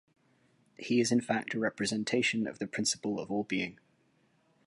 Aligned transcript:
He 0.79 0.99
is 0.99 1.11
in 1.11 1.21
fact, 1.21 1.53
a 1.53 1.59
representation 1.59 2.47
of 2.47 2.57
the 2.57 2.65
principle 2.65 3.19
of 3.19 3.29
all 3.29 3.43
being. 3.43 3.79